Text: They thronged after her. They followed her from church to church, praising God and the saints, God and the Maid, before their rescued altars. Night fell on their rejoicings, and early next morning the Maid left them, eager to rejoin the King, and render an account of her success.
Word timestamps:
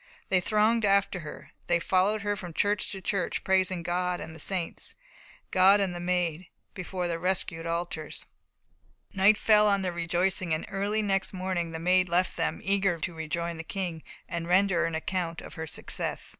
They 0.29 0.39
thronged 0.41 0.83
after 0.83 1.19
her. 1.19 1.51
They 1.67 1.79
followed 1.79 2.23
her 2.23 2.35
from 2.35 2.55
church 2.55 2.91
to 2.91 3.01
church, 3.01 3.43
praising 3.43 3.83
God 3.83 4.19
and 4.19 4.33
the 4.33 4.39
saints, 4.39 4.95
God 5.51 5.79
and 5.79 5.93
the 5.93 5.99
Maid, 5.99 6.47
before 6.73 7.07
their 7.07 7.19
rescued 7.19 7.67
altars. 7.67 8.25
Night 9.13 9.37
fell 9.37 9.67
on 9.67 9.83
their 9.83 9.91
rejoicings, 9.93 10.55
and 10.55 10.65
early 10.69 11.03
next 11.03 11.33
morning 11.33 11.69
the 11.69 11.77
Maid 11.77 12.09
left 12.09 12.35
them, 12.35 12.61
eager 12.63 12.97
to 12.97 13.13
rejoin 13.13 13.57
the 13.57 13.63
King, 13.63 14.01
and 14.27 14.47
render 14.47 14.85
an 14.85 14.95
account 14.95 15.39
of 15.39 15.53
her 15.53 15.67
success. 15.67 16.29